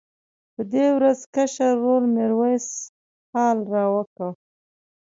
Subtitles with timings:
[0.53, 2.67] په دې ورځ کشر ورور میرویس
[3.33, 4.29] حال راوکړ.